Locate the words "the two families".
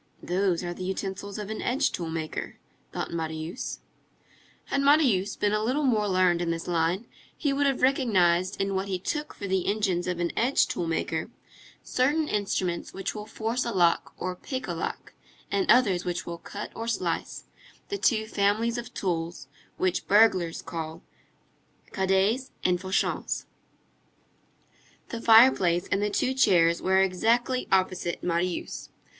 17.89-18.79